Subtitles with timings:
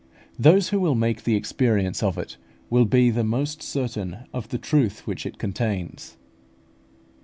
[0.39, 2.37] Those who will make the experience of it
[2.71, 6.17] will be the most certain of the truth which it contains.